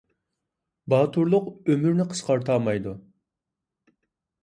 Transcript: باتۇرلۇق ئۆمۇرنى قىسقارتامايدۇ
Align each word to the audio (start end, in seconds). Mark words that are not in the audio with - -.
باتۇرلۇق 0.93 1.51
ئۆمۇرنى 1.73 2.09
قىسقارتامايدۇ 2.15 2.97